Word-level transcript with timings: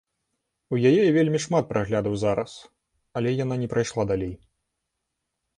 У 0.75 0.79
яе 0.91 1.03
вельмі 1.17 1.41
шмат 1.45 1.67
праглядаў 1.75 2.15
зараз, 2.23 2.51
але 3.21 3.37
яна 3.43 3.55
не 3.65 3.71
прайшла 3.75 4.03
далей. 4.15 4.33